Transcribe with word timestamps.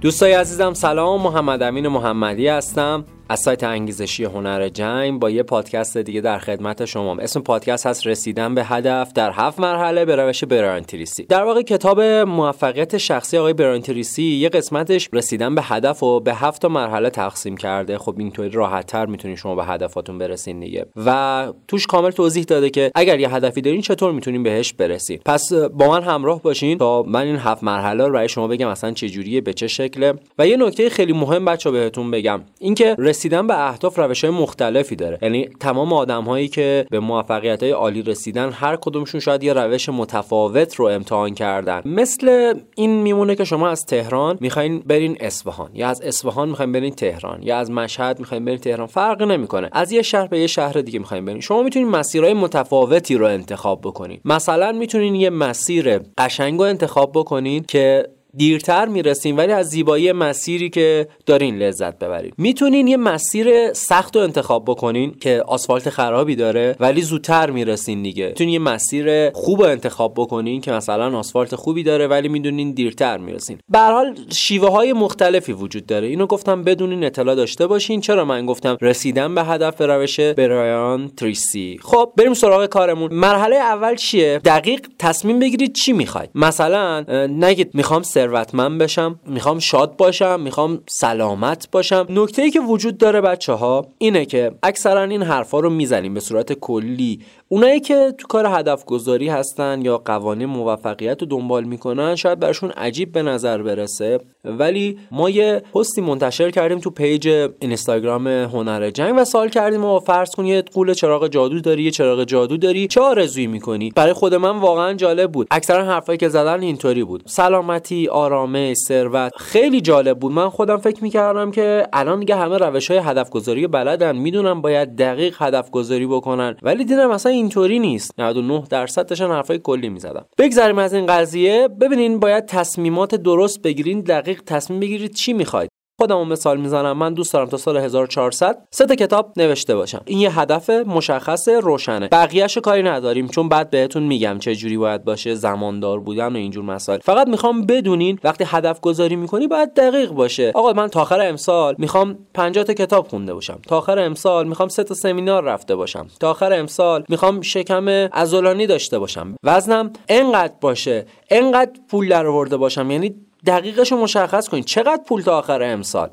دوستای 0.00 0.32
عزیزم 0.32 0.74
سلام. 0.74 1.22
محمد 1.22 1.62
امین 1.62 1.88
محمدی 1.88 2.48
هستم. 2.48 3.04
از 3.30 3.40
سایت 3.40 3.64
انگیزشی 3.64 4.24
هنر 4.24 4.68
جنگ 4.68 5.20
با 5.20 5.30
یه 5.30 5.42
پادکست 5.42 5.96
دیگه 5.96 6.20
در 6.20 6.38
خدمت 6.38 6.84
شما. 6.84 7.16
اسم 7.16 7.40
پادکست 7.40 7.86
هست 7.86 8.06
رسیدن 8.06 8.54
به 8.54 8.64
هدف 8.64 9.12
در 9.12 9.30
هفت 9.30 9.60
مرحله 9.60 10.04
به 10.04 10.16
روش 10.16 10.44
برانتریسی 10.44 11.24
در 11.24 11.44
واقع 11.44 11.62
کتاب 11.62 12.00
موفقیت 12.00 12.98
شخصی 12.98 13.38
آقای 13.38 13.52
برانتریسی 13.52 14.22
یه 14.22 14.48
قسمتش 14.48 15.08
رسیدن 15.12 15.54
به 15.54 15.62
هدف 15.62 16.02
و 16.02 16.20
به 16.20 16.34
هفت 16.34 16.64
مرحله 16.64 17.10
تقسیم 17.10 17.56
کرده. 17.56 17.98
خب 17.98 18.14
اینطوری 18.18 18.48
راحتتر 18.48 19.06
می‌تونید 19.06 19.36
شما 19.36 19.54
به 19.54 19.64
هدفاتون 19.64 20.18
برسین 20.18 20.60
دیگه. 20.60 20.86
و 21.06 21.52
توش 21.68 21.86
کامل 21.86 22.10
توضیح 22.10 22.44
داده 22.44 22.70
که 22.70 22.90
اگر 22.94 23.20
یه 23.20 23.34
هدفی 23.34 23.60
دارین 23.60 23.80
چطور 23.80 24.12
می‌تونین 24.12 24.42
بهش 24.42 24.72
برسین. 24.72 25.18
پس 25.24 25.52
با 25.52 25.88
من 25.88 26.02
همراه 26.02 26.42
باشین 26.42 26.78
تا 26.78 27.02
من 27.02 27.22
این 27.22 27.36
هفت 27.36 27.64
مرحله 27.64 28.06
رو 28.06 28.12
برای 28.12 28.28
شما 28.28 28.46
بگم 28.46 28.68
اصلا 28.68 28.92
چه 28.92 29.08
جوریه 29.08 29.40
به 29.40 29.52
چه 29.52 29.66
شکله. 29.66 30.14
و 30.38 30.46
یه 30.46 30.56
نکته 30.56 30.90
خیلی 30.90 31.12
مهم 31.12 31.44
بچا 31.44 31.70
بهتون 31.70 32.10
بگم. 32.10 32.40
اینکه 32.60 32.96
رسیدن 33.20 33.46
به 33.46 33.68
اهداف 33.68 33.98
روش 33.98 34.24
های 34.24 34.34
مختلفی 34.34 34.96
داره. 34.96 35.18
یعنی 35.22 35.48
تمام 35.60 35.92
آدم 35.92 36.24
هایی 36.24 36.48
که 36.48 36.86
به 36.90 37.00
موفقیت 37.00 37.62
های 37.62 37.72
عالی 37.72 38.02
رسیدن 38.02 38.50
هر 38.50 38.76
کدومشون 38.76 39.20
شاید 39.20 39.44
یه 39.44 39.52
روش 39.52 39.88
متفاوت 39.88 40.74
رو 40.74 40.84
امتحان 40.84 41.34
کردن. 41.34 41.82
مثل 41.84 42.54
این 42.74 43.02
میمونه 43.02 43.34
که 43.34 43.44
شما 43.44 43.68
از 43.68 43.86
تهران 43.86 44.38
می‌خواین 44.40 44.78
برین 44.78 45.16
اصفهان 45.20 45.70
یا 45.74 45.88
از 45.88 46.00
اصفهان 46.00 46.48
می‌خواین 46.48 46.72
برین 46.72 46.94
تهران 46.94 47.42
یا 47.42 47.58
از 47.58 47.70
مشهد 47.70 48.18
می‌خواین 48.18 48.44
برین 48.44 48.58
تهران 48.58 48.86
فرقی 48.86 49.26
نمی‌کنه. 49.26 49.68
از 49.72 49.92
یه 49.92 50.02
شهر 50.02 50.26
به 50.26 50.38
یه 50.38 50.46
شهر 50.46 50.72
دیگه 50.72 50.98
می‌خواین 50.98 51.24
برین. 51.24 51.40
شما 51.40 51.62
می‌تونید 51.62 51.88
مسیرهای 51.88 52.34
متفاوتی 52.34 53.16
رو 53.16 53.26
انتخاب 53.26 53.80
بکنید 53.80 54.20
مثلا 54.24 54.72
می‌تونین 54.72 55.14
یه 55.14 55.30
مسیر 55.30 55.98
قشنگ 56.18 56.60
انتخاب 56.60 57.10
بکنید 57.14 57.66
که 57.66 58.08
دیرتر 58.36 58.86
می‌رسیم 58.86 59.36
ولی 59.36 59.52
از 59.52 59.68
زیبایی 59.68 60.12
مسیری 60.12 60.70
که 60.70 61.08
دارین 61.26 61.58
لذت 61.58 61.98
ببرید. 61.98 62.34
می‌تونین 62.38 62.86
یه 62.86 62.96
مسیر 62.96 63.72
سخت 63.72 64.16
رو 64.16 64.22
انتخاب 64.22 64.64
بکنین 64.64 65.14
که 65.20 65.42
آسفالت 65.46 65.90
خرابی 65.90 66.36
داره 66.36 66.76
ولی 66.80 67.02
زودتر 67.02 67.50
می‌رسین 67.50 68.02
دیگه. 68.02 68.26
می‌تونین 68.26 68.52
یه 68.52 68.58
مسیر 68.58 69.30
خوب 69.30 69.62
رو 69.62 69.66
انتخاب 69.68 70.14
بکنین 70.16 70.60
که 70.60 70.72
مثلا 70.72 71.18
آسفالت 71.18 71.54
خوبی 71.54 71.82
داره 71.82 72.06
ولی 72.06 72.28
می‌دونین 72.28 72.72
دیرتر 72.72 73.18
می‌رسین. 73.18 73.58
به 73.68 73.78
حال 73.78 74.14
شیوه 74.32 74.70
های 74.70 74.92
مختلفی 74.92 75.52
وجود 75.52 75.86
داره. 75.86 76.06
اینو 76.08 76.26
گفتم 76.26 76.64
بدونین 76.64 77.04
اطلاع 77.04 77.34
داشته 77.34 77.66
باشین. 77.66 78.00
چرا 78.00 78.24
من 78.24 78.46
گفتم 78.46 78.76
رسیدن 78.80 79.34
به 79.34 79.44
هدف 79.44 79.76
به 79.76 79.86
روش 79.86 80.20
برایان 80.20 81.08
تریسی. 81.16 81.78
خب 81.82 82.12
بریم 82.16 82.34
سراغ 82.34 82.66
کارمون. 82.66 83.14
مرحله 83.14 83.56
اول 83.56 83.94
چیه؟ 83.94 84.40
دقیق 84.44 84.80
تصمیم 84.98 85.38
بگیرید 85.38 85.74
چی 85.74 85.92
می‌خواید. 85.92 86.30
مثلا 86.34 87.04
نگید 87.26 87.70
می‌خوام 87.74 88.02
ثروتمند 88.20 88.80
بشم 88.80 89.20
می‌خوام 89.26 89.58
شاد 89.58 89.96
باشم 89.96 90.40
می‌خوام 90.40 90.80
سلامت 90.88 91.70
باشم. 91.72 92.06
نکته 92.10 92.42
ای 92.42 92.50
که 92.50 92.60
وجود 92.60 92.98
داره 92.98 93.20
بچه 93.20 93.52
ها 93.52 93.86
اینه 93.98 94.24
که 94.26 94.52
اکثرا 94.62 95.02
این 95.02 95.22
حرفا 95.22 95.60
رو 95.60 95.70
می‌زنیم 95.70 96.14
به 96.14 96.20
صورت 96.20 96.52
کلی. 96.52 97.20
اونایی 97.52 97.80
که 97.80 98.14
تو 98.18 98.26
کار 98.26 98.46
هدف 98.46 98.84
گذاری 98.84 99.28
هستن 99.28 99.84
یا 99.84 99.98
قوانین 99.98 100.48
موفقیت 100.48 101.20
رو 101.20 101.28
دنبال 101.28 101.64
می‌کنن 101.64 102.16
شاید 102.16 102.40
براشون 102.40 102.70
عجیب 102.70 103.12
به 103.12 103.22
نظر 103.22 103.62
برسه. 103.62 104.20
ولی 104.44 104.98
ما 105.10 105.30
یه 105.30 105.62
پستی 105.74 106.00
منتشر 106.00 106.50
کردیم 106.50 106.78
تو 106.78 106.90
page 106.90 107.48
اینستاگرام 107.60 108.26
هنر 108.26 108.90
جنگ 108.90 109.14
و 109.18 109.24
سوال 109.24 109.48
کردیم 109.48 109.84
و 109.84 109.98
فرض 109.98 110.30
کن 110.30 110.44
یه 110.44 110.62
غول 110.62 110.94
چراغ 110.94 111.28
جادو 111.28 111.60
داری 111.60 111.82
یه 111.82 111.90
چراغ 111.90 112.24
جادو 112.24 112.56
داری 112.56 112.86
چه 112.86 113.00
آرزویی 113.00 113.46
می‌کنی؟ 113.46 113.92
برای 113.96 114.12
خود 114.12 114.34
من 114.34 114.58
واقعا 114.58 114.94
جالب 114.94 115.32
بود. 115.32 115.46
اکثرا 115.50 115.84
حرفایی 115.84 116.18
که 116.18 116.28
زدن 116.28 116.62
اینطوری 116.62 117.04
بود. 117.04 117.22
سلامتی 117.26 118.08
آرامش 118.08 118.76
ثروت 118.76 119.32
خیلی 119.36 119.80
جالب 119.80 120.18
بود. 120.18 120.32
من 120.32 120.48
خودم 120.48 120.76
فکر 120.76 121.02
می‌کردم 121.02 121.50
که 121.50 121.86
الان 121.92 122.20
دیگه 122.20 122.36
همه 122.36 122.58
روش 122.58 122.90
های 122.90 123.00
هدف 123.00 123.30
گذاری 123.30 123.66
بلدن 123.66 124.16
می‌دونم 124.16 124.60
باید 124.60 124.96
دقیق 124.96 125.36
هدف 125.38 125.70
گذاری 125.70 126.06
بکنن. 126.06 126.56
ولی 126.62 126.84
دیدم 126.84 127.10
مثلا 127.10 127.39
اینطوری 127.40 127.78
نیست. 127.78 128.10
99 128.18 128.64
درصد 128.70 129.06
داشتن 129.06 129.30
حرفای 129.30 129.58
کلی 129.58 129.88
می‌زدم 129.88 130.26
بگذریم 130.38 130.78
از 130.78 130.94
این 130.94 131.06
قضیه. 131.06 131.68
ببینین 131.80 132.20
باید 132.20 132.46
تصمیمات 132.46 133.14
درست 133.14 133.62
بگیرین 133.62 134.00
دقیق 134.00 134.42
تصمیم 134.46 134.80
بگیرید 134.80 135.14
چی 135.14 135.32
می‌خواید. 135.32 135.70
خودمو 136.00 136.24
مثال 136.24 136.60
می‌زنم 136.60 136.98
من 136.98 137.14
دوست 137.14 137.32
دارم 137.32 137.48
تا 137.48 137.56
سال 137.56 137.76
1400 137.76 138.58
سه 138.70 138.86
تا 138.86 138.94
کتاب 138.94 139.32
نوشته 139.36 139.76
باشم. 139.76 140.00
این 140.04 140.18
یه 140.18 140.40
هدف 140.40 140.70
مشخص 140.70 141.48
روشنه. 141.48 142.08
بقیهش 142.08 142.58
کاری 142.58 142.82
نداریم 142.82 143.28
چون 143.28 143.48
بعد 143.48 143.70
بهتون 143.70 144.02
میگم 144.02 144.38
چه 144.38 144.54
جوری 144.54 144.76
باید 144.76 145.04
باشه 145.04 145.34
زماندار 145.34 146.00
بودن 146.00 146.32
و 146.32 146.36
اینجور 146.36 146.64
مسائل. 146.64 146.98
فقط 146.98 147.28
می‌خوام 147.28 147.66
بدونین 147.66 148.18
وقتی 148.24 148.44
هدف 148.46 148.80
گذاری 148.80 149.16
می‌کنی 149.16 149.46
باید 149.46 149.74
دقیق 149.74 150.10
باشه. 150.10 150.52
آقا 150.54 150.72
من 150.72 150.88
تا 150.88 151.00
آخر 151.00 151.20
امسال 151.20 151.74
می‌خوام 151.78 152.18
50 152.34 152.64
تا 152.64 152.74
کتاب 152.74 153.08
خونده 153.08 153.34
باشم. 153.34 153.58
تا 153.68 153.78
آخر 153.78 153.98
امسال 153.98 154.48
می‌خوام 154.48 154.68
سه 154.68 154.84
تا 154.84 154.94
سمینار 154.94 155.44
رفته 155.44 155.76
باشم. 155.76 156.06
تا 156.20 156.30
آخر 156.30 156.52
امسال 156.52 157.04
می‌خوام 157.08 157.40
شکم 157.40 157.88
عضلانی 157.88 158.66
داشته 158.66 158.98
باشم. 158.98 159.34
وزنم 159.44 159.92
انقدر 160.08 160.54
باشه 160.60 161.06
انقدر 161.30 161.72
پول 161.90 162.08
درآورده 162.08 162.56
باشم. 162.56 162.90
یعنی 162.90 163.14
دقیقش 163.46 163.92
رو 163.92 163.98
مشخص 163.98 164.48
کنید. 164.48 164.64
چقدر 164.64 165.02
پول 165.06 165.22
تا 165.22 165.38
آخر 165.38 165.62
امسال؟ 165.62 166.10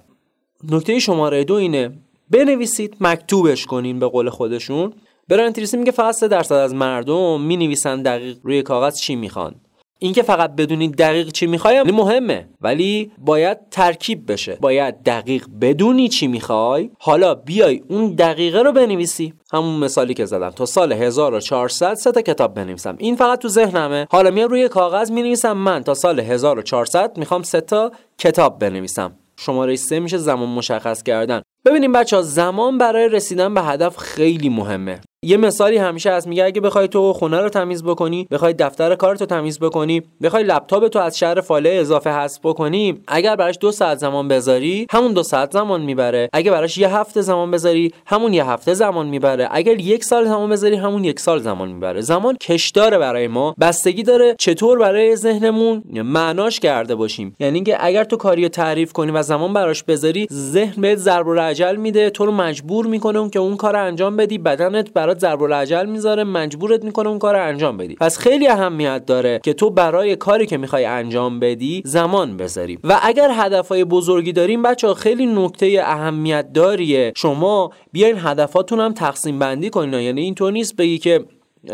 نکته 0.71 0.99
شماره 0.99 1.43
دو 1.43 1.53
اینه 1.53 1.91
بنویسید 2.29 2.97
مکتوبش 3.01 3.65
کنین 3.65 3.99
به 3.99 4.07
قول 4.07 4.29
خودشون. 4.29 4.93
برانتریسی 5.27 5.77
میگه 5.77 5.91
فقط 5.91 6.15
3 6.15 6.27
درصد 6.27 6.55
از 6.55 6.73
مردم 6.73 7.41
می 7.41 7.57
نویسن 7.57 8.01
دقیق 8.01 8.37
روی 8.43 8.61
کاغذ 8.61 8.99
چی 8.99 9.15
می‌خوان. 9.15 9.55
اینکه 9.99 10.23
فقط 10.23 10.55
بدونید 10.55 10.95
دقیق 10.95 11.31
چی 11.31 11.47
می‌خوای 11.47 11.83
مهمه. 11.83 12.47
ولی 12.61 13.11
باید 13.17 13.57
ترکیب 13.71 14.31
بشه. 14.31 14.57
باید 14.61 15.03
دقیق 15.03 15.45
بدونی 15.61 16.09
چی 16.09 16.27
می‌خوای 16.27 16.89
حالا 16.99 17.35
بیای 17.35 17.83
اون 17.87 18.13
دقیقه 18.13 18.61
رو 18.61 18.71
بنویسی. 18.71 19.33
همون 19.53 19.79
مثالی 19.79 20.13
که 20.13 20.25
زدم. 20.25 20.49
تا 20.49 20.65
سال 20.65 20.93
1400 20.93 21.93
سه 21.93 22.11
تا 22.11 22.21
کتاب 22.21 22.53
بنویسم. 22.53 22.95
این 22.97 23.15
فقط 23.15 23.39
تو 23.39 23.47
ذهنمه. 23.47 24.07
حالا 24.11 24.31
میام 24.31 24.49
روی 24.49 24.67
کاغذ 24.67 25.11
می‌نویسم 25.11 25.53
من. 25.57 25.83
تا 25.83 25.93
سال 25.93 26.19
1400 26.19 27.17
می‌خوام 27.17 27.43
سه 27.43 27.61
تا 27.61 27.91
کتاب 28.17 28.59
بنویسم. 28.59 29.11
شماره 29.39 29.75
سه 29.75 29.99
میشه 29.99 30.17
زمان 30.17 30.49
مشخص 30.49 31.03
کردن. 31.03 31.41
ببینیم 31.65 31.91
بچه 31.91 32.15
ها 32.15 32.21
زمان 32.21 32.77
برای 32.77 33.09
رسیدن 33.09 33.53
به 33.53 33.61
هدف 33.61 33.97
خیلی 33.97 34.49
مهمه. 34.49 35.01
یه 35.27 35.37
مثالی 35.37 35.77
همیشه 35.77 36.09
از 36.09 36.27
میگه 36.27 36.45
اگه 36.45 36.61
بخوای 36.61 36.87
تو 36.87 37.13
خونه 37.13 37.41
رو 37.41 37.49
تمیز 37.49 37.83
بکنی 37.83 38.27
بخوای 38.31 38.53
دفتر 38.53 38.95
کارتو 38.95 39.25
تمیز 39.25 39.59
بکنی 39.59 40.01
بخوای 40.23 40.43
لپتاپ 40.43 40.87
تو 40.87 40.99
از 40.99 41.17
شهر 41.17 41.41
فاله 41.41 41.69
اضافه 41.69 42.09
حذف 42.09 42.39
بکنی 42.43 42.99
اگر 43.07 43.35
براش 43.35 43.57
دو 43.61 43.71
ساعت 43.71 43.97
زمان 43.97 44.27
بذاری 44.27 44.87
همون 44.91 45.13
دو 45.13 45.23
ساعت 45.23 45.51
زمان 45.51 45.81
می‌بره. 45.81 46.29
اگه 46.33 46.51
براش 46.51 46.77
یه 46.77 46.95
هفته 46.95 47.21
زمان 47.21 47.51
بذاری 47.51 47.93
همون 48.05 48.33
یه 48.33 48.49
هفته 48.49 48.73
زمان 48.73 49.07
می‌بره. 49.07 49.47
اگر 49.51 49.79
یک 49.79 50.03
سال 50.03 50.25
زمان 50.25 50.49
بذاری 50.49 50.75
همون 50.75 51.03
یک 51.03 51.19
سال 51.19 51.39
زمان 51.39 51.69
می‌بره. 51.69 52.01
زمان 52.01 52.35
کشداره 52.35 52.97
برای 52.97 53.27
ما. 53.27 53.55
بستگی 53.59 54.03
داره 54.03 54.35
چطور 54.39 54.79
برای 54.79 55.15
ذهنمون 55.15 55.83
معناش 55.93 56.59
کرده 56.59 56.95
باشیم. 56.95 57.35
یعنی 57.39 57.63
که 57.63 57.85
اگر 57.85 58.03
تو 58.03 58.17
کاری 58.17 58.43
رو 58.43 58.49
تعریف 58.49 58.93
کنی 58.93 59.11
و 59.11 59.21
زمان 59.21 59.53
براش 59.53 59.83
بذاری 59.83 60.27
ذهن 60.31 60.81
بهت 60.81 60.97
ضرب 60.97 61.27
العجل 61.27 61.75
میده 61.75 62.09
تو 62.09 62.25
رو 62.25 62.31
مجبور 62.31 62.85
می‌کنه 62.85 63.29
که 63.29 63.39
اون 63.39 63.57
کار 63.57 63.75
انجام 63.75 64.15
بدی 64.15 64.37
بدنت 64.37 64.93
برات 64.93 65.16
ضرب 65.19 65.43
العجل 65.43 65.85
می‌ذاره 65.85 66.23
مجبورت 66.23 66.83
می‌کنه 66.83 67.09
اون 67.09 67.19
کار 67.19 67.35
رو 67.35 67.43
انجام 67.43 67.77
بدی. 67.77 67.95
پس 67.95 68.17
خیلی 68.17 68.47
اهمیت 68.47 69.05
داره 69.05 69.39
که 69.43 69.53
تو 69.53 69.69
برای 69.69 70.15
کاری 70.15 70.45
که 70.45 70.57
می‌خوای 70.57 70.85
انجام 70.85 71.39
بدی 71.39 71.81
زمان 71.85 72.37
بذاری. 72.37 72.79
و 72.83 72.99
اگر 73.03 73.29
هدفهای 73.33 73.83
بزرگی 73.83 74.33
داریم 74.33 74.61
بچه 74.61 74.93
خیلی 74.93 75.25
نکته 75.25 75.81
اهمیت 75.85 76.53
داریه. 76.53 77.13
شما 77.15 77.71
بیاین 77.91 78.15
هدفاتون 78.19 78.79
هم 78.79 78.93
تقسیم 78.93 79.39
بندی 79.39 79.69
کنین. 79.69 79.93
یعنی 79.93 80.21
اینطور 80.21 80.51
نیست 80.51 80.75
بگی 80.75 80.97
که 80.97 81.25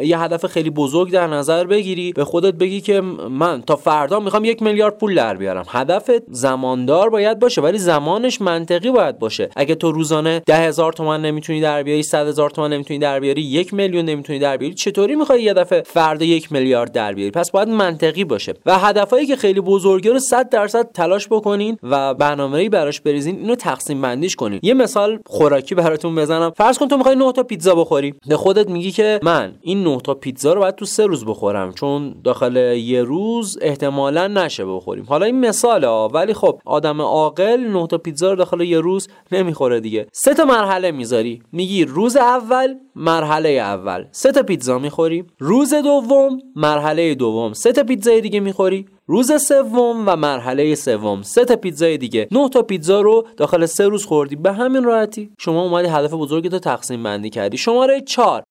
یه 0.01 0.19
هدف 0.19 0.45
خیلی 0.45 0.69
بزرگ 0.69 1.11
در 1.11 1.27
نظر 1.27 1.63
بگیری. 1.63 2.13
به 2.13 2.25
خودت 2.25 2.53
بگی 2.53 2.81
که 2.81 3.01
من 3.29 3.61
تا 3.61 3.75
فردا 3.75 4.19
می‌خوام 4.19 4.45
یک 4.45 4.61
میلیارد 4.61 4.97
پول 4.97 5.15
در 5.15 5.37
بیارم. 5.37 5.65
هدف 5.67 6.11
زماندار 6.27 7.09
باید 7.09 7.39
باشه 7.39 7.61
ولی 7.61 7.77
زمانش 7.77 8.41
منطقی 8.41 8.91
باید 8.91 9.19
باشه. 9.19 9.49
اگه 9.55 9.75
تو 9.75 9.91
روزانه 9.91 10.41
ده 10.45 10.55
هزار 10.57 10.93
تومن 10.93 11.21
نمی‌تونی 11.21 11.61
در 11.61 11.83
بیاری 11.83 12.03
صد 12.03 12.27
هزار 12.27 12.49
تومن 12.49 12.73
نمی‌تونی 12.73 12.99
در 12.99 13.19
بیاری 13.19 13.41
یک 13.41 13.73
میلیون 13.73 14.05
نمی‌تونی 14.05 14.39
در 14.39 14.57
بیاری 14.57 14.73
چطوری 14.73 15.15
می‌خوای 15.15 15.43
یه 15.43 15.53
دفعه 15.53 15.83
فردا 15.85 16.25
یک 16.25 16.51
میلیارد 16.51 16.91
در 16.91 17.13
بیاری؟ 17.13 17.31
پس 17.31 17.51
باید 17.51 17.67
منطقی 17.67 18.23
باشه. 18.23 18.53
و 18.65 18.79
هدفهایی 18.79 19.25
که 19.25 19.35
خیلی 19.35 19.61
بزرگه 19.61 20.11
رو 20.11 20.19
100 20.19 20.49
درصد 20.49 20.91
تلاش 20.91 21.27
بکنین 21.27 21.77
و 21.83 22.13
برنامه‌ای 22.13 22.69
براش 22.69 23.01
بریزین 23.01 23.37
اینو 23.39 23.55
تقسیم 23.55 24.01
بندیش 24.01 24.35
کنین. 24.35 24.59
یه 24.63 24.73
مثال 24.73 25.19
خوراکی 25.25 25.75
براتون 25.75 26.15
بزنم. 26.15 26.51
فرض 26.57 26.77
کن 26.77 26.87
تو 26.87 26.97
می‌خوای 26.97 27.15
9 27.15 27.31
تا 27.31 27.43
پیتزا 27.43 27.75
بخوری. 27.75 28.13
به 28.27 28.37
خودت 28.37 28.69
میگی 28.69 28.91
که 28.91 29.19
من 29.23 29.53
این 29.61 29.82
نه 29.83 29.97
تا 30.03 30.13
پیتزا 30.13 30.53
رو 30.53 30.61
باید 30.61 30.75
تو 30.75 30.85
سه 30.85 31.05
روز 31.05 31.25
بخورم 31.25 31.71
چون 31.71 32.15
داخل 32.23 32.55
یه 32.77 33.03
روز 33.03 33.57
احتمالا 33.61 34.27
نشه 34.27 34.65
بخوریم. 34.65 35.05
حالا 35.09 35.25
این 35.25 35.39
مثاله 35.39 35.87
ولی 35.87 36.33
خب 36.33 36.59
آدم 36.65 37.01
عاقل 37.01 37.59
نه 37.59 37.87
تا 37.87 37.97
پیتزا 37.97 38.29
رو 38.29 38.35
داخل 38.35 38.61
یه 38.61 38.79
روز 38.79 39.07
نمی‌خوره 39.31 39.79
دیگه. 39.79 40.07
سه 40.13 40.33
تا 40.33 40.45
مرحله 40.45 40.91
می‌ذاری. 40.91 41.41
میگی 41.51 41.85
روز 41.85 42.17
اول 42.17 42.75
مرحله 42.95 43.49
اول. 43.49 44.05
سه 44.11 44.31
تا 44.31 44.43
پیتزا 44.43 44.79
می‌خوری. 44.79 45.23
روز 45.39 45.73
دوم 45.73 46.39
مرحله 46.55 47.15
دوم. 47.15 47.53
سه 47.53 47.71
تا 47.71 47.83
پیتزای 47.83 48.21
دیگه 48.21 48.39
می‌خوری. 48.39 48.85
روز 49.07 49.41
سوم 49.41 50.03
و 50.07 50.15
مرحله 50.15 50.75
سوم. 50.75 51.21
سه 51.21 51.45
تا 51.45 51.55
پیتزای 51.55 51.97
دیگه. 51.97 52.27
نه 52.31 52.49
تا 52.49 52.61
پیتزا 52.61 53.01
رو 53.01 53.27
داخل 53.37 53.65
سه 53.65 53.87
روز 53.87 54.05
خوردی. 54.05 54.35
به 54.35 54.53
همین 54.53 54.83
راحتی. 54.83 55.29
شما 55.39 55.63
اومدی 55.63 55.87
هدف 55.87 56.13
بزرگتو 56.13 56.59
تقسیم 56.59 57.03
بندی 57.03 57.29
کردی. 57.29 57.57
شماره 57.57 58.01
چهار. 58.01 58.43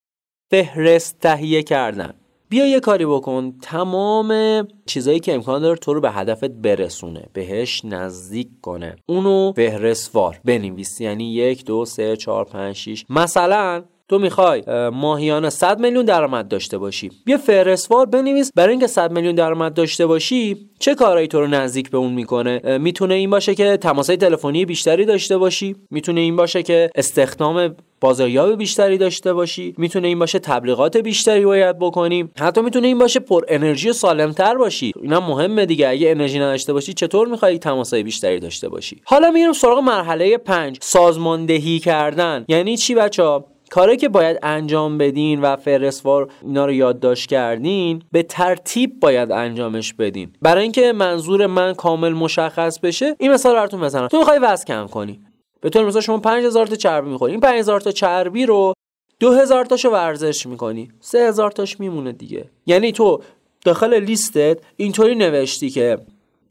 فهرست 0.53 1.19
تهیه 1.19 1.63
کردن. 1.63 2.13
بیا 2.49 2.65
یه 2.65 2.79
کاری 2.79 3.05
بکن. 3.05 3.53
تمام 3.61 4.61
چیزایی 4.85 5.19
که 5.19 5.33
امکان 5.33 5.61
داره 5.61 5.77
تو 5.77 5.93
رو 5.93 6.01
به 6.01 6.11
هدفت 6.11 6.49
برسونه. 6.49 7.25
بهش 7.33 7.85
نزدیک 7.85 8.47
کنه. 8.61 8.95
اونو 9.05 9.53
فهرستوار 9.55 10.39
بنویس. 10.45 11.01
یعنی 11.01 11.33
یک 11.33 11.65
دو 11.65 11.85
سه 11.85 12.17
چهار 12.17 12.45
پنج 12.45 12.75
شیش. 12.75 13.05
مثلا 13.09 13.83
تو 14.13 14.19
می‌خوای 14.19 14.63
ماهیانه 14.93 15.49
100 15.49 15.79
میلیون 15.79 16.05
درآمد 16.05 16.47
داشته 16.47 16.77
باشی. 16.77 17.11
بیا 17.25 17.37
فهرستوار 17.37 18.05
بنویس 18.05 18.51
برای 18.55 18.71
اینکه 18.71 18.87
100 18.87 19.11
میلیون 19.11 19.35
درآمد 19.35 19.73
داشته 19.73 20.05
باشی 20.05 20.57
چه 20.79 20.95
کارایی 20.95 21.27
تو 21.27 21.39
رو 21.39 21.47
نزدیک 21.47 21.89
به 21.89 21.97
اون 21.97 22.13
می‌کنه؟ 22.13 22.77
می‌تونه 22.77 23.13
این 23.13 23.29
باشه 23.29 23.55
که 23.55 23.77
تماسهای 23.77 24.17
تلفنی 24.17 24.65
بیشتری 24.65 25.05
داشته 25.05 25.37
باشی 25.37 25.75
می‌تونه 25.91 26.21
این 26.21 26.35
باشه 26.35 26.63
که 26.63 26.89
استخدام 26.95 27.75
بازاریاب 28.01 28.57
بیشتری 28.57 28.97
داشته 28.97 29.33
باشی 29.33 29.73
می‌تونه 29.77 30.07
این 30.07 30.19
باشه 30.19 30.39
تبلیغات 30.39 30.97
بیشتری 30.97 31.45
باید 31.45 31.79
بکنیم 31.79 32.31
حتی 32.39 32.61
می‌تونه 32.61 32.87
این 32.87 32.97
باشه 32.97 33.19
پر 33.19 33.43
انرژی 33.47 33.89
و 33.89 33.93
سالمتر 33.93 34.55
باشی. 34.55 34.91
اینا 35.01 35.19
مهمه 35.19 35.65
دیگه. 35.65 35.89
اگه 35.89 36.11
انرژی 36.11 36.39
نداشته 36.39 36.73
باشی 36.73 36.93
چطور 36.93 37.27
می‌خوای 37.27 37.57
تماسای 37.57 38.03
بیشتری 38.03 38.39
داشته 38.39 38.69
باشی؟ 38.69 39.01
حالا 39.05 39.31
میریم 39.31 39.53
سراغ 39.53 39.79
مرحله 39.79 40.37
5 40.37 40.77
سازماندهی 40.81 41.79
کردن. 41.79 42.45
یعنی 42.47 42.77
چی 42.77 42.95
بچه 42.95 43.23
کاری 43.73 43.97
که 43.97 44.09
باید 44.09 44.39
انجام 44.43 44.97
بدین 44.97 45.41
و 45.41 45.55
فرستوار 45.55 46.31
اینا 46.41 46.65
رو 46.65 46.71
یادداشت 46.71 47.29
کردین 47.29 48.01
به 48.11 48.23
ترتیب 48.23 48.99
باید 48.99 49.31
انجامش 49.31 49.93
بدین. 49.93 50.31
برای 50.41 50.63
اینکه 50.63 50.93
منظور 50.93 51.45
من 51.45 51.73
کامل 51.73 52.09
مشخص 52.09 52.79
بشه 52.79 53.15
این 53.19 53.31
مثال 53.31 53.55
براتون 53.55 53.81
بزنم. 53.81 54.07
تو 54.07 54.17
می‌خوای 54.17 54.39
وزن 54.39 54.65
کم 54.65 54.87
کنی. 54.87 55.19
به 55.61 55.69
طور 55.69 55.85
مثلا 55.85 56.01
شما 56.01 56.17
5000 56.17 56.67
تا 56.67 56.75
چربی 56.75 57.09
می‌خوری. 57.09 57.31
این 57.31 57.41
5000 57.41 57.81
تا 57.81 57.91
چربی 57.91 58.45
رو 58.45 58.73
2000 59.19 59.65
تاشو 59.65 59.89
ورزش 59.89 60.45
می‌کنی. 60.45 60.91
3000 60.99 61.51
تاش 61.51 61.79
میمونه 61.79 62.11
دیگه. 62.11 62.49
یعنی 62.65 62.91
تو 62.91 63.21
داخل 63.65 63.93
لیستت 63.93 64.57
اینطوری 64.75 65.15
نوشتی 65.15 65.69
که 65.69 65.97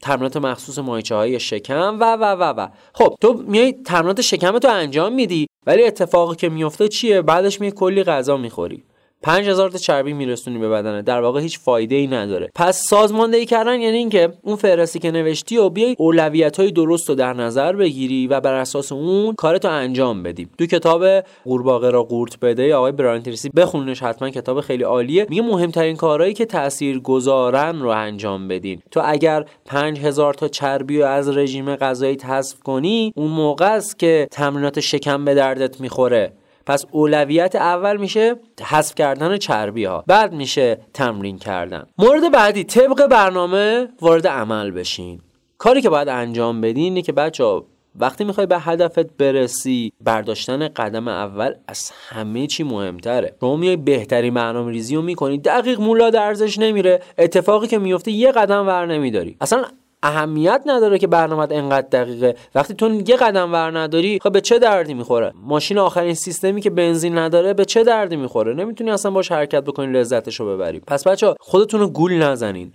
تمرینات 0.03 0.37
مخصوص 0.37 0.79
مایچه 0.79 1.15
های 1.15 1.41
شکم 1.41 1.97
و 2.01 2.17
و 2.17 2.25
و 2.25 2.43
و. 2.43 2.69
خب 2.95 3.15
تو 3.21 3.43
میای 3.47 3.73
تمرینات 3.73 4.21
شکم 4.21 4.59
تو 4.59 4.69
انجام 4.69 5.13
میدی 5.13 5.47
ولی 5.67 5.85
اتفاقی 5.85 6.37
که 6.37 6.49
میفته 6.49 6.89
چیه؟ 6.89 7.23
بعدش 7.23 7.61
می 7.61 7.73
کلی 7.73 8.05
غذا 8.05 8.37
می‌خوری. 8.37 8.85
5000 9.23 9.71
تا 9.71 9.79
چربی 9.79 10.13
میرسونی 10.13 10.59
به 10.59 10.69
بدنه. 10.69 11.03
در 11.03 11.21
واقع 11.21 11.41
هیچ 11.41 11.59
فایده 11.59 11.95
ای 11.95 12.07
نداره. 12.07 12.51
پس 12.55 12.83
سازماندهی 12.83 13.47
کردن 13.47 13.81
یعنی 13.81 13.97
اینکه 13.97 14.33
اون 14.43 14.57
فهرستی 14.57 14.99
که 14.99 15.11
نوشتی 15.11 15.57
و 15.57 15.69
بیای 15.69 15.97
اولویت 15.99 16.61
های 16.61 16.71
درست 16.71 17.09
رو 17.09 17.15
در 17.15 17.33
نظر 17.33 17.73
بگیری 17.73 18.27
و 18.27 18.41
بر 18.41 18.55
اساس 18.55 18.93
اون 18.93 19.35
کارتو 19.35 19.69
انجام 19.69 20.23
بدی. 20.23 20.49
تو 20.59 20.67
کتاب 20.67 21.05
قورباغه 21.45 21.91
را 21.91 22.03
قورت 22.03 22.41
بده 22.41 22.75
آقای 22.75 22.93
برانتریسی 22.93 23.49
بخونش 23.49 24.03
حتما 24.03 24.31
کتاب 24.31 24.61
خیلی 24.61 24.83
عالیه. 24.83 25.27
میگه 25.29 25.43
مهمترین 25.43 25.97
کارهایی 25.97 26.35
که 26.35 26.45
تاثیر 26.45 26.99
گذارن 27.01 27.81
رو 27.81 27.89
انجام 27.89 28.49
بدین. 28.49 28.83
تو 28.91 29.01
اگر 29.05 29.45
5000 29.67 30.35
تا 30.35 30.49
چربی 30.49 30.99
رو 30.99 31.07
از 31.07 31.29
رژیم 31.29 31.77
غذایی 31.77 32.19
حذف 32.25 32.61
کنی 32.61 33.13
اون 33.17 33.31
موقع 33.31 33.73
است 33.73 33.99
که 33.99 34.29
تمرینات 34.31 34.81
شکم 34.81 35.25
به 35.25 35.35
دردت 35.35 35.81
می‌خوره. 35.81 36.33
پس 36.67 36.85
اولویت 36.91 37.56
اول 37.56 37.97
میشه 37.97 38.35
حذف 38.62 38.94
کردن 38.94 39.37
چربی 39.37 39.85
ها 39.85 40.05
بعد 40.06 40.32
میشه 40.32 40.79
تمرین 40.94 41.38
کردن. 41.38 41.87
مورد 41.99 42.32
بعدی 42.32 42.64
طبق 42.64 43.06
برنامه 43.06 43.88
وارد 44.00 44.26
عمل 44.26 44.70
بشین. 44.70 45.20
کاری 45.59 45.82
که 45.82 45.91
باید 45.91 46.09
انجام 46.09 46.61
بدین 46.61 46.85
اینه 46.85 47.03
که 47.03 47.12
بچه 47.12 47.62
وقتی 47.97 48.25
می‌خوای 48.25 48.47
به 48.47 48.59
هدفت 48.59 49.17
برسی 49.17 49.93
برداشتن 50.00 50.69
قدم 50.69 51.09
اول 51.09 51.55
از 51.69 51.91
همه 52.09 52.47
چی 52.47 52.62
مهمتره. 52.62 53.37
شما 53.41 53.56
میای 53.56 53.76
بهترین 53.76 54.35
برنامه 54.35 54.70
ریزی 54.70 54.97
رو 54.97 55.03
می‌کنی 55.03 55.38
دقیق 55.38 55.81
مولا 55.81 56.06
ارزش 56.06 56.58
نمیره. 56.58 57.03
اتفاقی 57.19 57.67
که 57.67 57.79
میفته 57.79 58.11
یه 58.11 58.32
قدم 58.32 58.67
ور 58.67 58.87
نمیداری. 58.87 59.37
اصلا 59.41 59.65
اهمیت 60.03 60.63
نداره 60.67 60.99
که 60.99 61.07
برنامه 61.07 61.47
انقدر 61.51 61.89
دقیقه. 61.93 62.37
وقتی 62.55 62.75
تو 62.75 63.03
یه 63.09 63.17
قدم 63.17 63.53
ور 63.53 63.79
نداری 63.79 64.19
خب 64.23 64.33
به 64.33 64.41
چه 64.41 64.59
دردی 64.59 64.95
می‌خوره؟ 64.95 65.33
ماشین 65.35 65.79
آخرین 65.79 66.15
سیستمی 66.15 66.61
که 66.61 66.71
بنزین 66.71 67.19
نداره 67.19 67.55
به 67.55 67.65
چه 67.65 67.85
دردی 67.85 68.17
می‌خوره؟ 68.17 68.55
نمی‌تونی 68.55 68.91
اصلا 68.91 69.11
باش 69.11 69.33
حرکت 69.33 69.65
بکنی 69.65 69.93
لذتش 69.93 70.41
رو 70.41 70.47
ببری. 70.47 70.81
پس 70.81 71.07
بچه 71.07 71.35
خودتون 71.41 71.81
رو 71.81 71.89
گول 71.89 72.13
نزنین. 72.13 72.73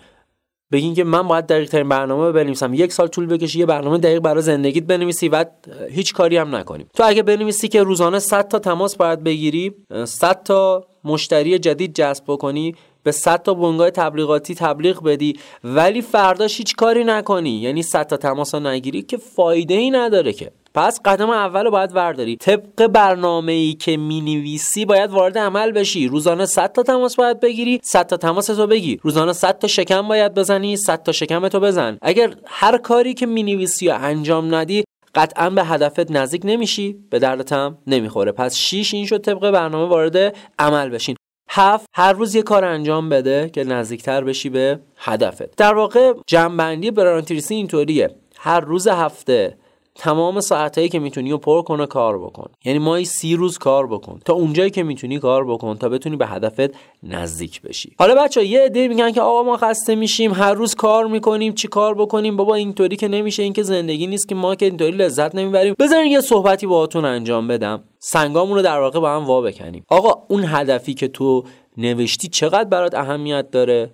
بگین 0.72 0.96
که 0.96 1.04
من 1.04 1.28
باید 1.28 1.46
دقیق 1.46 1.70
ترین 1.70 1.90
برنامه 1.90 2.32
بنویسم. 2.32 2.74
یک 2.74 2.94
سال 2.94 3.08
طول 3.08 3.26
بکشی 3.26 3.60
یه 3.60 3.66
برنامه 3.66 3.98
دقیق 3.98 4.20
برای 4.20 4.42
زندگیت 4.42 4.84
بنویسی 4.84 5.30
و 5.30 5.46
هیچ 5.90 6.14
کاری 6.14 6.38
هم 6.38 6.56
نکنیم. 6.56 6.90
تو 6.94 7.04
اگه 7.06 7.24
بنویسی 7.24 7.68
که 7.68 7.84
روزانه 7.84 8.20
100 8.20 8.48
تا 8.48 8.60
تماس 8.60 8.96
باید 8.96 9.24
بگیری 9.24 9.76
100 10.06 10.44
تا 10.44 10.86
مشتری 11.04 11.60
جدید 11.60 11.94
جذب 11.96 12.24
بکنی 12.28 12.76
به 13.08 13.12
100 13.12 13.42
تا 13.42 13.54
بنگاه 13.54 13.90
تبلیغاتی 13.90 14.56
تبلیغ 14.56 15.04
بدی 15.04 15.40
ولی 15.64 16.02
فرداش 16.02 16.58
هیچ 16.58 16.76
کاری 16.76 17.04
نکنی. 17.04 17.50
یعنی 17.50 17.84
100 17.84 18.08
تا 18.08 18.18
تماس 18.18 18.56
نگیری 18.56 19.02
که 19.02 19.18
فایده 19.18 19.74
ای 19.74 19.92
نداره 19.92 20.34
که. 20.34 20.52
پس 20.74 21.00
قدم 21.06 21.30
اول 21.30 21.64
رو 21.64 21.72
باید 21.72 21.96
ورداری 21.96 22.36
طبق 22.36 22.88
برنامه 22.88 23.52
ای 23.52 23.74
که 23.74 23.98
می 23.98 24.22
نویسی 24.22 24.86
باید 24.86 25.12
وارد 25.12 25.38
عمل 25.38 25.72
بشی. 25.72 26.08
روزانه 26.08 26.46
100 26.46 26.72
تا 26.72 26.84
تماس 26.84 27.16
باید 27.16 27.40
بگیری 27.40 27.80
100 27.84 28.08
تا 28.08 28.18
تماس 28.18 28.46
تو 28.46 28.68
بگیر 28.68 29.00
روزانه 29.04 29.34
100 29.34 29.60
تا 29.60 29.68
شکم 29.68 30.08
باید 30.08 30.34
بزنی 30.34 30.78
100 30.78 31.04
تا 31.04 31.12
شکم 31.12 31.48
تو 31.48 31.60
بزن. 31.60 31.98
اگر 32.02 32.36
هر 32.46 32.78
کاری 32.78 33.14
که 33.14 33.26
می 33.26 33.44
نویسی 33.44 33.88
و 33.88 33.98
انجام 34.02 34.56
ندی 34.56 34.84
قطعا 35.16 35.50
به 35.50 35.64
هدفت 35.64 36.12
نزدیک 36.12 36.42
نمیشی 36.46 36.96
به 37.10 37.20
دردت 37.20 37.74
نمی‌خوره. 37.88 38.32
پس 38.32 38.56
6 38.56 38.94
این 38.94 39.06
شد 39.06 39.22
طبق 39.22 39.52
برنامه 39.52 39.90
وارد 39.90 40.36
عمل 40.60 40.90
بشین. 40.90 41.16
هفت 41.50 41.86
هر 41.94 42.14
روز 42.14 42.36
یه 42.36 42.42
کار 42.44 42.66
انجام 42.66 43.10
بده 43.10 43.50
که 43.50 43.64
نزدیکتر 43.64 44.24
بشی 44.24 44.50
به 44.50 44.80
هدفت. 44.98 45.56
در 45.56 45.74
واقع 45.74 46.14
جنبندی 46.28 46.92
برانتریسی 46.92 47.56
اینطوریه. 47.56 48.10
هر 48.38 48.60
روز 48.60 48.88
هفته 48.88 49.58
تمام 49.98 50.40
ساعتهایی 50.40 50.90
که 50.90 51.00
می‌تونی 51.00 51.32
و 51.32 51.38
پر 51.38 51.62
کنه 51.62 51.86
کار 51.86 52.20
بکن. 52.20 52.50
یعنی 52.66 52.80
مایی 52.80 53.06
سی 53.06 53.36
روز 53.36 53.58
کار 53.58 53.88
بکن. 53.88 54.20
تا 54.26 54.34
اونجایی 54.34 54.70
که 54.70 54.84
می‌تونی 54.84 55.20
کار 55.20 55.46
بکن 55.46 55.76
تا 55.76 55.90
بتونی 55.90 56.16
به 56.16 56.28
هدفت 56.28 56.76
نزدیک 57.04 57.62
بشی. 57.62 57.96
حالا 58.00 58.24
بچه 58.24 58.46
یه 58.46 58.62
عده 58.62 58.88
میگن 58.88 59.12
که 59.12 59.22
آقا 59.22 59.44
ما 59.44 59.58
خسته 59.58 59.96
میشیم 59.96 60.34
هر 60.34 60.54
روز 60.54 60.76
کار 60.76 61.08
می‌کنیم 61.08 61.54
چی 61.54 61.68
کار 61.68 61.96
بکنیم؟ 61.96 62.38
بابا 62.38 62.56
اینطوری 62.56 62.96
که 62.96 63.08
نمیشه 63.08 63.44
این 63.44 63.54
که 63.54 63.64
زندگی 63.64 64.08
نیست 64.08 64.28
که 64.28 64.36
ما 64.36 64.56
که 64.56 64.66
اینطوری 64.66 64.92
لذت 64.92 65.36
نمی‌بریم. 65.36 65.76
بذارین 65.80 66.12
یه 66.12 66.22
صحبتی 66.22 66.68
باهاتون 66.68 67.06
انجام 67.06 67.48
بدم. 67.48 67.84
سنگامون 68.00 68.56
رو 68.56 68.62
در 68.62 68.80
واقع 68.80 69.00
با 69.00 69.10
هم 69.10 69.26
وا 69.26 69.42
بکنیم. 69.42 69.86
آقا 69.90 70.24
اون 70.28 70.44
هدفی 70.46 70.94
که 70.94 71.08
تو 71.08 71.44
نوشتی 71.78 72.28
چقدر 72.28 72.70
برات 72.70 72.96
اهمیت 72.96 73.52
داره؟ 73.52 73.90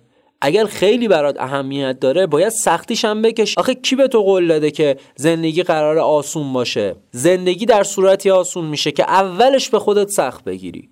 اگر 0.45 0.65
خیلی 0.65 1.07
برات 1.07 1.39
اهمیت 1.39 1.99
داره 1.99 2.27
باید 2.27 2.49
سختیش 2.49 3.05
هم 3.05 3.21
بکش. 3.21 3.57
آخه 3.57 3.75
کی 3.75 3.95
به 3.95 4.07
تو 4.07 4.21
قول 4.21 4.47
داده 4.47 4.71
که 4.71 4.97
زندگی 5.15 5.63
قرار 5.63 5.99
آسون 5.99 6.53
باشه؟ 6.53 6.95
زندگی 7.11 7.65
در 7.65 7.83
صورتی 7.83 8.29
آسون 8.29 8.65
میشه 8.65 8.91
که 8.91 9.03
اولش 9.03 9.69
به 9.69 9.79
خودت 9.79 10.09
سخت 10.09 10.43
بگیری. 10.43 10.89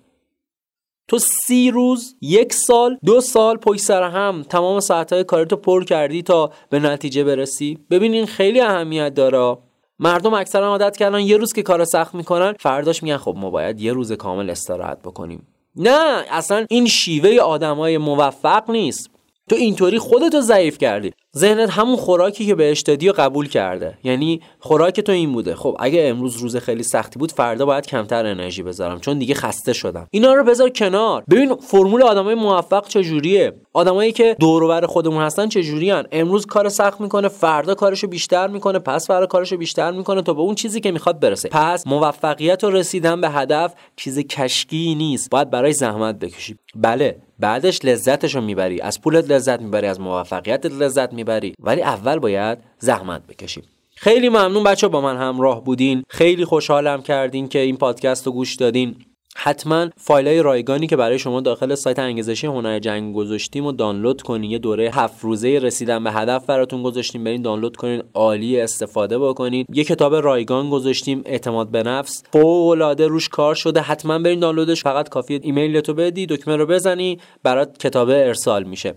تو 1.08 1.18
سی 1.18 1.70
روز 1.70 2.16
یک 2.20 2.52
سال 2.52 2.98
دو 3.04 3.20
سال 3.20 3.56
پشت 3.56 3.80
سر 3.80 4.02
هم 4.02 4.42
تمام 4.48 4.80
ساعتهای 4.80 5.24
کارتو 5.24 5.56
پر 5.56 5.84
کردی 5.84 6.22
تا 6.22 6.52
به 6.70 6.78
نتیجه 6.78 7.24
برسی. 7.24 7.78
ببین 7.90 8.12
این 8.12 8.26
خیلی 8.26 8.60
اهمیت 8.60 9.14
داره. 9.14 9.56
مردم 9.98 10.34
اکثرا 10.34 10.66
عادت 10.66 10.96
کردن 10.96 11.20
یه 11.20 11.36
روز 11.36 11.52
که 11.52 11.62
کار 11.62 11.84
سخت 11.84 12.14
می‌کنن 12.14 12.52
فرداش 12.60 13.02
میگن 13.02 13.16
خب 13.16 13.34
ما 13.38 13.50
باید 13.50 13.80
یه 13.80 13.92
روز 13.92 14.12
کامل 14.12 14.50
استراحت 14.50 14.98
بکنیم. 15.02 15.46
نه 15.76 16.24
اصلا 16.30 16.66
این 16.70 16.86
شیوه 16.86 17.40
آدمای 17.40 17.98
موفق 17.98 18.70
نیست. 18.70 19.11
تو 19.52 19.58
اینطوری 19.58 19.98
خودتو 19.98 20.40
ضعیف 20.40 20.78
کردی. 20.78 21.12
ذهنت 21.36 21.70
همون 21.70 21.96
خوراکی 21.96 22.46
که 22.46 22.54
بهش 22.54 22.80
دادی 22.80 23.08
و 23.08 23.12
قبول 23.12 23.48
کرده. 23.48 23.98
یعنی 24.04 24.40
خوراک 24.60 25.00
تو 25.00 25.12
این 25.12 25.32
بوده. 25.32 25.54
خب 25.54 25.76
اگه 25.80 26.02
امروز 26.08 26.36
روز 26.36 26.56
خیلی 26.56 26.82
سختی 26.82 27.18
بود 27.18 27.32
فردا 27.32 27.66
باید 27.66 27.86
کمتر 27.86 28.26
انرژی 28.26 28.62
بذارم 28.62 29.00
چون 29.00 29.18
دیگه 29.18 29.34
خسته 29.34 29.72
شدم. 29.72 30.06
اینا 30.10 30.34
رو 30.34 30.44
بذار 30.44 30.68
کنار. 30.68 31.24
ببین 31.30 31.54
فرمول 31.54 32.02
آدمای 32.02 32.34
موفق 32.34 32.88
چجوریه؟ 32.88 33.52
آدمایی 33.72 34.12
که 34.12 34.36
دور 34.40 34.86
خودمون 34.86 35.22
هستن 35.22 35.48
چجوریان؟ 35.48 36.06
امروز 36.12 36.46
کار 36.46 36.68
سخت 36.68 37.00
می‌کنه 37.00 37.28
فردا 37.28 37.74
کارشو 37.74 38.06
بیشتر 38.06 38.46
می‌کنه 38.46 38.78
پس 38.78 39.06
فردا 39.06 39.26
کارشو 39.26 39.56
بیشتر 39.56 39.90
می‌کنه 39.90 40.22
تا 40.22 40.34
به 40.34 40.40
اون 40.40 40.54
چیزی 40.54 40.80
که 40.80 40.90
می‌خواد 40.90 41.20
برسه. 41.20 41.48
پس 41.48 41.86
موفقیت 41.86 42.64
و 42.64 42.70
رسیدن 42.70 43.20
به 43.20 43.28
هدف 43.28 43.74
چیز 43.96 44.18
کشکی 44.18 44.94
نیست. 44.94 45.30
باید 45.30 45.50
برای 45.50 45.72
زحمت 45.72 46.18
بکشی. 46.18 46.58
بله. 46.74 47.16
بعدش 47.42 47.84
لذتشو 47.84 48.40
می‌بری. 48.40 48.80
از 48.80 49.00
پولت 49.00 49.30
لذت 49.30 49.60
می‌بری 49.60 49.86
از 49.86 50.00
موفقیتت 50.00 50.72
لذت 50.72 51.12
می‌بری. 51.12 51.54
ولی 51.58 51.82
اول 51.82 52.18
باید 52.18 52.58
زحمت 52.78 53.26
بکشی 53.26 53.62
خیلی 53.96 54.28
ممنون 54.28 54.64
بچه 54.64 54.88
با 54.88 55.00
من 55.00 55.16
همراه 55.16 55.64
بودین. 55.64 56.02
خیلی 56.08 56.44
خوشحالم 56.44 57.02
کردین 57.02 57.48
که 57.48 57.58
این 57.58 57.76
پادکست 57.76 58.26
رو 58.26 58.32
گوش 58.32 58.56
دادین. 58.56 58.96
حتما 59.44 59.88
فایل 59.96 60.28
های 60.28 60.42
رایگانی 60.42 60.86
که 60.86 60.96
برای 60.96 61.18
شما 61.18 61.40
داخل 61.40 61.74
سایت 61.74 61.98
انگیزشی 61.98 62.46
هنر 62.46 62.78
جنگ 62.78 63.14
گذاشتیم 63.14 63.66
و 63.66 63.72
دانلود 63.72 64.22
کنین. 64.22 64.50
یه 64.50 64.58
دوره 64.58 64.90
هفت 64.94 65.24
روزه 65.24 65.58
رسیدن 65.62 66.04
به 66.04 66.12
هدف 66.12 66.46
براتون 66.46 66.82
گذاشتیم. 66.82 67.24
برین 67.24 67.42
دانلود 67.42 67.76
کنین 67.76 68.02
عالی 68.14 68.60
استفاده 68.60 69.18
بکنین. 69.18 69.66
یه 69.72 69.84
کتاب 69.84 70.14
رایگان 70.14 70.70
گذاشتیم 70.70 71.22
اعتماد 71.24 71.70
به 71.70 71.82
نفس. 71.82 72.22
فوق 72.32 72.68
العاده 72.68 73.06
روش 73.06 73.28
کار 73.28 73.54
شده. 73.54 73.80
حتما 73.80 74.18
برین 74.18 74.40
دانلودش. 74.40 74.82
فقط 74.82 75.08
کافیه 75.08 75.40
ایمیل 75.42 75.80
تو 75.80 75.94
بدی 75.94 76.26
دکمه 76.26 76.56
رو 76.56 76.66
بزنی 76.66 77.18
برات 77.42 77.78
کتاب 77.78 78.08
ارسال 78.08 78.62
میشه. 78.62 78.94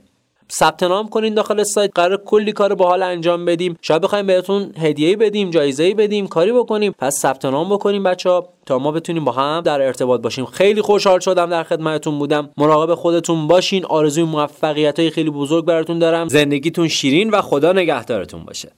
ثبت 0.52 0.84
نام 0.84 1.08
کنین 1.08 1.34
داخل 1.34 1.64
سایت. 1.64 1.92
قرار 1.96 2.18
کلی 2.26 2.52
کار 2.52 2.76
باحال 2.76 3.04
انجام 3.04 3.46
بدیم. 3.46 3.78
شاید 3.82 4.02
بخوایم 4.02 4.28
بهتون 4.28 4.72
هدیه 4.78 5.18
بدیم 5.18 5.50
جایزه 5.50 5.94
بدیم 5.94 6.28
کاری 6.28 6.52
بکنیم. 6.52 6.96
پس 7.00 7.16
ثبت 7.20 7.46
نام 7.46 7.70
بکنیم 7.70 8.04
بچه 8.04 8.30
ها 8.30 8.50
تا 8.66 8.80
ما 8.80 8.92
بتونیم 8.92 9.26
با 9.26 9.32
هم 9.32 9.62
در 9.62 9.82
ارتباط 9.82 10.22
باشیم. 10.22 10.46
خیلی 10.46 10.82
خوشحال 10.82 11.20
شدم 11.20 11.50
در 11.50 11.64
خدمتتون 11.64 12.20
بودم. 12.20 12.50
مراقب 12.58 12.96
خودتون 12.96 13.48
باشین. 13.48 13.86
آرزوی 13.86 14.24
موفقیت 14.24 15.00
های 15.00 15.10
خیلی 15.10 15.30
بزرگ 15.30 15.66
براتون 15.66 16.00
دارم. 16.00 16.28
زندگیتون 16.28 16.88
شیرین 16.88 17.30
و 17.30 17.42
خدا 17.42 17.74
نگهدارتون 17.74 18.44
باشه. 18.46 18.72